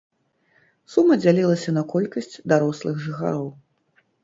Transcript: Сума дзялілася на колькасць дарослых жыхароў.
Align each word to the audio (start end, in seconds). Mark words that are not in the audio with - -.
Сума 0.93 1.17
дзялілася 1.21 1.75
на 1.77 1.83
колькасць 1.93 2.41
дарослых 2.55 2.95
жыхароў. 3.07 3.47